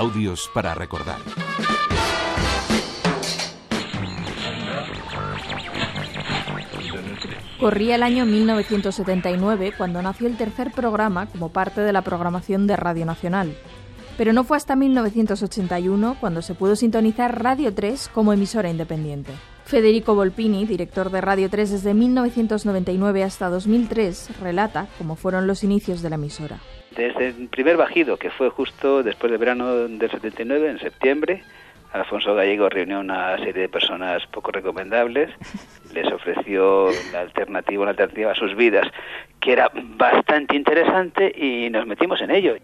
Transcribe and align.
Audios 0.00 0.50
para 0.54 0.74
recordar. 0.74 1.18
Corría 7.60 7.96
el 7.96 8.02
año 8.02 8.24
1979 8.24 9.74
cuando 9.76 10.00
nació 10.00 10.26
el 10.26 10.38
tercer 10.38 10.72
programa 10.72 11.26
como 11.26 11.50
parte 11.50 11.82
de 11.82 11.92
la 11.92 12.00
programación 12.00 12.66
de 12.66 12.76
Radio 12.76 13.04
Nacional. 13.04 13.54
Pero 14.16 14.32
no 14.32 14.42
fue 14.44 14.56
hasta 14.56 14.74
1981 14.74 16.16
cuando 16.18 16.40
se 16.40 16.54
pudo 16.54 16.76
sintonizar 16.76 17.42
Radio 17.42 17.74
3 17.74 18.08
como 18.14 18.32
emisora 18.32 18.70
independiente. 18.70 19.32
Federico 19.70 20.16
Volpini, 20.16 20.66
director 20.66 21.10
de 21.10 21.20
Radio 21.20 21.48
3 21.48 21.70
desde 21.70 21.94
1999 21.94 23.22
hasta 23.22 23.48
2003, 23.48 24.40
relata 24.40 24.88
cómo 24.98 25.14
fueron 25.14 25.46
los 25.46 25.62
inicios 25.62 26.02
de 26.02 26.10
la 26.10 26.16
emisora. 26.16 26.58
Desde 26.96 27.28
el 27.28 27.46
primer 27.46 27.76
bajido, 27.76 28.16
que 28.16 28.30
fue 28.30 28.50
justo 28.50 29.04
después 29.04 29.30
del 29.30 29.38
verano 29.38 29.72
del 29.86 30.10
79, 30.10 30.70
en 30.70 30.80
septiembre, 30.80 31.44
Alfonso 31.92 32.34
Gallego 32.34 32.68
reunió 32.68 32.98
una 32.98 33.36
serie 33.38 33.62
de 33.62 33.68
personas 33.68 34.26
poco 34.32 34.50
recomendables, 34.50 35.30
les 35.94 36.12
ofreció 36.12 36.88
la 37.12 37.20
alternativa, 37.20 37.82
una 37.82 37.90
alternativa 37.92 38.32
a 38.32 38.34
sus 38.34 38.56
vidas, 38.56 38.88
que 39.38 39.52
era 39.52 39.70
bastante 39.72 40.56
interesante 40.56 41.32
y 41.32 41.70
nos 41.70 41.86
metimos 41.86 42.20
en 42.22 42.32
ello. 42.32 42.56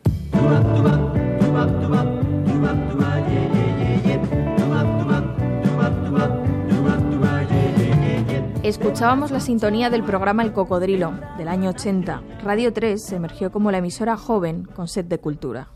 Escuchábamos 8.66 9.30
la 9.30 9.38
sintonía 9.38 9.90
del 9.90 10.02
programa 10.02 10.42
El 10.42 10.52
Cocodrilo, 10.52 11.12
del 11.38 11.46
año 11.46 11.70
80. 11.70 12.20
Radio 12.42 12.72
3 12.72 13.12
emergió 13.12 13.52
como 13.52 13.70
la 13.70 13.78
emisora 13.78 14.16
joven 14.16 14.64
con 14.64 14.88
sed 14.88 15.04
de 15.04 15.18
cultura. 15.20 15.68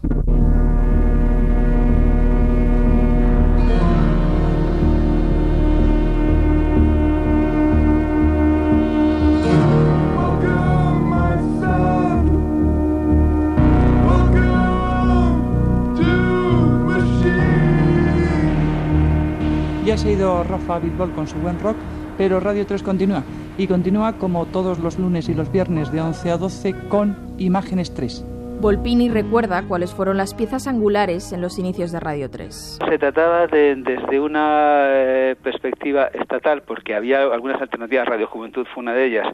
Ya 19.87 19.97
se 19.97 20.09
ha 20.09 20.13
ido 20.13 20.43
Rafa 20.43 20.81
Bitbol 20.81 21.13
con 21.13 21.29
su 21.29 21.37
buen 21.39 21.59
rock, 21.61 21.77
pero 22.21 22.39
Radio 22.39 22.67
3 22.67 22.83
continúa. 22.83 23.25
Y 23.57 23.67
continúa 23.67 24.19
como 24.19 24.45
todos 24.45 24.79
los 24.79 24.99
lunes 24.99 25.31
y 25.31 25.35
los 25.35 25.51
viernes 25.51 25.91
de 25.91 26.03
11 26.03 26.31
a 26.33 26.37
12 26.37 26.75
con 26.91 27.17
Imágenes 27.39 27.95
3. 27.95 28.27
Volpini 28.61 29.09
recuerda 29.09 29.63
cuáles 29.67 29.95
fueron 29.95 30.19
las 30.19 30.35
piezas 30.35 30.67
angulares 30.67 31.33
en 31.33 31.41
los 31.41 31.59
inicios 31.59 31.93
de 31.93 32.01
Radio 32.01 32.29
3. 32.29 32.81
Se 32.87 32.99
trataba 32.99 33.47
de, 33.47 33.75
desde 33.77 34.21
una 34.21 34.83
eh, 34.89 35.37
perspectiva 35.43 36.09
estatal, 36.09 36.61
porque 36.61 36.95
había 36.95 37.23
algunas 37.23 37.59
alternativas, 37.59 38.07
Radio 38.07 38.27
Juventud 38.27 38.67
fue 38.75 38.83
una 38.83 38.93
de 38.93 39.07
ellas, 39.07 39.27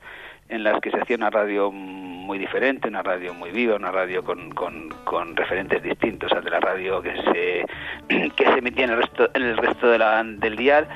en 0.49 0.63
las 0.63 0.81
que 0.81 0.93
se 0.93 1.01
hacía 1.01 1.17
una 1.17 1.31
radio 1.31 1.73
muy 1.73 2.39
diferente, 2.39 2.87
una 2.87 3.03
radio 3.03 3.35
muy 3.35 3.51
viva, 3.51 3.75
una 3.75 3.91
radio 3.91 4.23
con, 4.23 4.51
con, 4.53 4.91
con 5.03 5.35
referentes 5.35 5.83
distintos 5.83 6.31
al 6.31 6.45
de 6.45 6.51
la 6.51 6.61
radio 6.61 7.03
que 7.03 7.15
se, 7.17 8.31
que 8.37 8.45
se 8.45 8.59
emitía 8.61 8.85
en 8.85 8.91
el 8.93 8.99
resto, 8.99 9.29
en 9.35 9.43
el 9.43 9.57
resto 9.57 9.89
de 9.89 9.99
la, 9.99 10.23
del 10.23 10.55
dial 10.55 10.87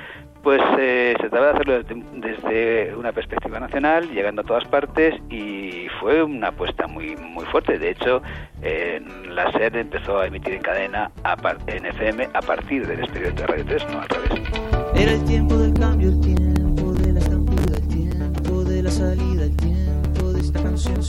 pues 0.43 0.61
eh, 0.79 1.15
se 1.21 1.29
trataba 1.29 1.47
de 1.47 1.53
hacerlo 1.53 1.83
desde, 2.15 2.95
una 2.97 3.13
perspectiva 3.13 3.61
nacional, 3.61 4.11
llegando 4.11 4.43
a 4.43 4.45
todas 4.45 4.65
partes 4.65 5.15
y 5.29 5.87
fue 6.01 6.23
una 6.23 6.49
apuesta 6.49 6.87
muy 6.87 7.17
muy 7.17 7.45
fuerte. 7.47 7.79
De 7.79 7.91
hecho, 7.91 8.23
la 9.29 9.51
SER 9.53 9.77
empezó 9.77 10.19
a 10.19 10.27
emitir 10.27 10.55
en 10.55 10.63
cadena 10.63 11.11
en 11.67 11.87
FM 11.87 12.29
a 12.33 12.41
partir 12.41 12.87
del 12.87 13.01
expediente 13.01 13.43
de 13.43 13.47
Radio 13.47 13.65
3, 13.67 13.87
no 13.93 14.01
al 14.01 14.09
revés. 14.09 14.51
Era 14.95 15.13
el 15.13 15.25
tiempo 15.25 15.57
del 15.57 15.75
cambio, 15.75 16.09
el 16.09 16.21
tiempo 16.21 16.93
de 16.93 17.13
la 17.13 17.21
estampida, 17.21 17.77
el 17.77 17.89
tiempo 17.89 18.65
de 18.65 18.83
la 18.83 18.91
salida, 18.91 19.45
el 19.45 19.57
tiempo 19.57 20.33
de 20.33 20.41
esta 20.41 20.63
canción. 20.63 21.01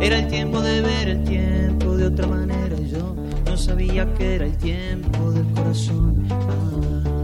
Era 0.00 0.18
el 0.18 0.28
tiempo 0.28 0.60
de 0.60 0.82
ver 0.82 1.08
el 1.08 1.24
tiempo 1.24 1.96
de 1.96 2.06
otra 2.06 2.26
manera 2.26 2.76
yo 2.90 3.14
no 3.44 3.56
sabía 3.56 4.06
que 4.14 4.36
era 4.36 4.44
el 4.44 4.56
tiempo 4.58 5.30
del 5.32 5.46
corazón. 5.54 6.26
Ah. 6.30 7.15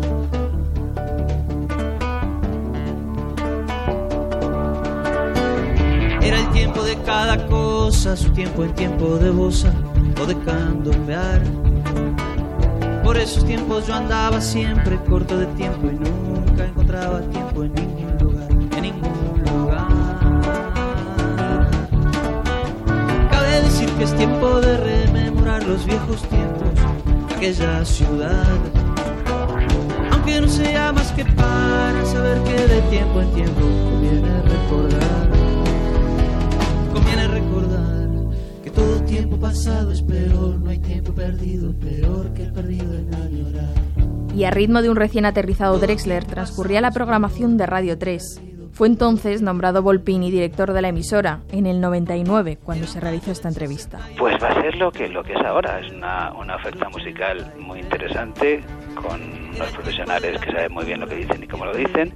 Tiempo 6.72 6.88
de 6.88 6.97
cada 7.05 7.47
cosa, 7.49 8.16
su 8.16 8.31
tiempo 8.31 8.65
el 8.65 8.72
tiempo 8.72 9.16
de 9.19 9.31
bosa 9.31 9.72
o 10.21 10.27
de 10.27 10.38
candombear. 10.38 11.43
Por 13.05 13.19
esos 13.19 13.44
tiempos 13.44 13.87
yo 13.87 13.94
andaba 13.94 14.41
siempre 14.41 14.99
corto 15.09 15.37
de 15.38 15.47
tiempo 15.49 15.88
y 15.88 15.94
nunca 15.97 16.65
encontraba 16.65 17.21
tiempo 17.31 17.65
en 17.65 17.75
ningún 17.75 18.19
lugar, 18.19 18.49
en 18.50 18.83
ningún 18.83 19.43
lugar. 19.44 19.88
Cabe 23.31 23.62
decir 23.62 23.91
que 23.91 24.04
es 24.04 24.16
tiempo 24.16 24.60
de 24.60 24.77
rememorar 24.78 25.62
los 25.65 25.84
viejos 25.84 26.22
tiempos, 26.22 27.37
aquella 27.37 27.84
ciudad. 27.84 28.47
Aunque 30.10 30.41
no 30.41 30.49
sea 30.49 30.93
más 30.93 31.12
que 31.12 31.25
para 31.25 32.06
saber 32.06 32.43
que 32.44 32.66
de 32.66 32.81
tiempo 32.83 33.21
en 33.21 33.31
tiempo 33.33 33.60
conviene 33.60 34.43
recordar 34.43 35.31
tiempo 39.12 39.39
pasado 39.39 39.93
es 39.93 40.00
peor, 40.00 40.59
no 40.59 40.71
hay 40.71 40.78
tiempo 40.78 41.12
perdido, 41.12 41.75
peor 41.78 42.33
que 42.33 42.45
el 42.45 42.53
perdido 42.55 42.95
en 42.95 43.15
añorar. 43.15 43.75
Y 44.34 44.45
a 44.45 44.50
ritmo 44.50 44.81
de 44.81 44.89
un 44.89 44.97
recién 44.97 45.27
aterrizado 45.27 45.78
Drexler 45.78 46.25
transcurría 46.25 46.81
la 46.81 46.93
programación 46.93 47.59
de 47.59 47.67
Radio 47.67 47.99
3. 47.99 48.41
Fue 48.72 48.89
entonces 48.89 49.43
nombrado 49.43 49.83
Volpini 49.83 50.31
director 50.31 50.72
de 50.72 50.81
la 50.81 50.89
emisora, 50.89 51.41
en 51.53 51.67
el 51.67 51.83
99, 51.83 52.59
cuando 52.65 52.87
se 52.87 53.01
realizó 53.01 53.33
esta 53.33 53.49
entrevista. 53.49 53.99
Pues 54.19 54.43
va 54.43 54.49
a 54.49 54.62
ser 54.62 54.77
lo 54.77 54.91
que, 54.91 55.06
lo 55.11 55.22
que 55.22 55.34
es 55.34 55.45
ahora, 55.45 55.81
es 55.81 55.93
una, 55.93 56.33
una 56.33 56.56
oferta 56.56 56.89
musical 56.89 57.53
muy 57.59 57.81
interesante, 57.81 58.65
con 58.94 59.20
unos 59.54 59.70
profesionales 59.72 60.41
que 60.41 60.53
saben 60.53 60.72
muy 60.72 60.84
bien 60.84 61.00
lo 61.00 61.06
que 61.06 61.16
dicen 61.16 61.42
y 61.42 61.47
cómo 61.47 61.64
lo 61.64 61.75
dicen, 61.75 62.14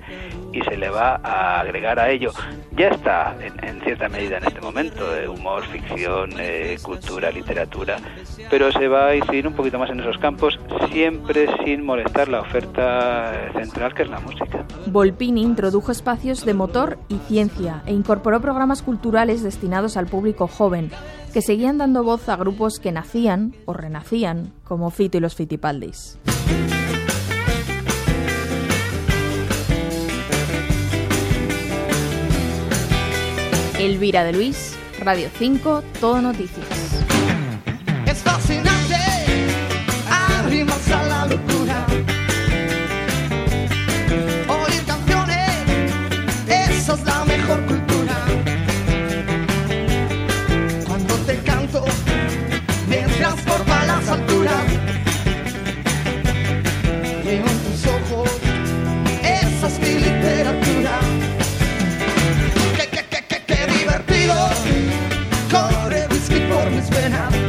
y 0.52 0.60
se 0.62 0.76
le 0.76 0.88
va 0.88 1.20
a 1.22 1.60
agregar 1.60 1.98
a 1.98 2.10
ello. 2.10 2.32
Ya 2.76 2.88
está 2.88 3.36
en, 3.40 3.80
cierta 3.82 4.08
medida 4.08 4.38
en 4.38 4.44
este 4.44 4.60
momento, 4.60 5.10
de 5.12 5.28
humor, 5.28 5.64
ficción, 5.66 6.30
eh, 6.38 6.76
cultura, 6.82 7.30
literatura, 7.30 7.96
pero 8.50 8.72
se 8.72 8.88
va 8.88 9.08
a 9.08 9.16
incidir 9.16 9.46
un 9.46 9.54
poquito 9.54 9.78
más 9.78 9.90
en 9.90 10.00
esos 10.00 10.18
campos, 10.18 10.58
siempre 10.90 11.46
sin 11.64 11.84
molestar 11.84 12.28
la 12.28 12.40
oferta 12.40 13.50
central 13.54 13.94
que 13.94 14.02
es 14.02 14.08
la 14.08 14.20
música. 14.20 14.64
Volpini 14.86 15.42
introdujo 15.42 15.92
espacios 15.92 16.44
de 16.44 16.54
motor 16.54 16.98
y 17.08 17.16
ciencia 17.28 17.82
e 17.86 17.92
incorporó 17.92 18.40
programas 18.40 18.82
culturales 18.82 19.42
destinados 19.42 19.96
al 19.96 20.06
público 20.06 20.46
joven, 20.48 20.90
que 21.32 21.42
seguían 21.42 21.78
dando 21.78 22.02
voz 22.02 22.28
a 22.28 22.36
grupos 22.36 22.78
que 22.78 22.92
nacían 22.92 23.54
o 23.66 23.72
renacían, 23.72 24.52
como 24.64 24.90
Fito 24.90 25.18
y 25.18 25.20
los 25.20 25.34
Fitipaldis. 25.34 26.18
Elvira 33.78 34.24
de 34.24 34.32
Luis, 34.32 34.76
Radio 35.00 35.28
5, 35.38 35.82
Todo 36.00 36.20
Noticias. 36.20 36.66
Whisky 66.90 67.10
por 67.10 67.45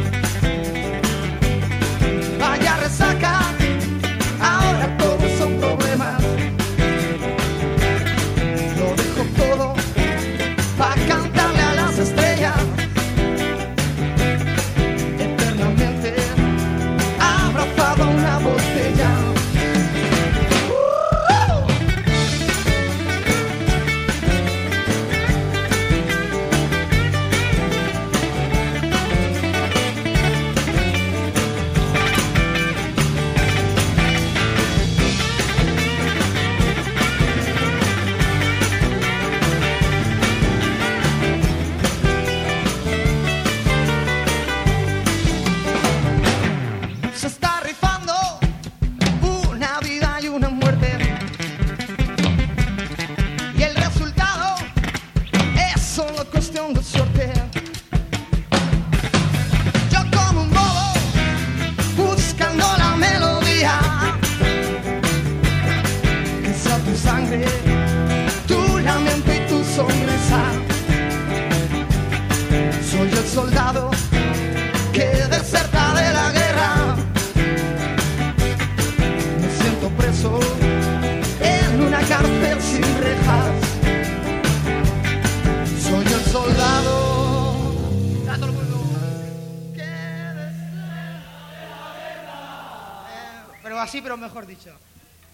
así, 93.88 94.02
pero 94.02 94.18
mejor 94.18 94.46
dicho. 94.46 94.70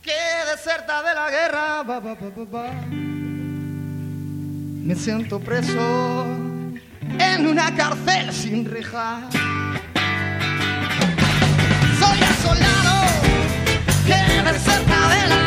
Que 0.01 0.13
deserta 0.49 1.03
de 1.03 1.13
la 1.13 1.29
guerra. 1.29 1.83
Ba. 1.83 2.71
Me 4.85 4.95
siento 4.95 5.41
preso 5.41 6.25
en 7.19 7.47
una 7.49 7.75
cárcel 7.75 8.33
sin 8.33 8.65
rejas. 8.65 9.25
Soy 11.99 12.19
el 12.23 12.35
soldado 12.47 12.95
que 14.07 14.53
deserta 14.53 15.44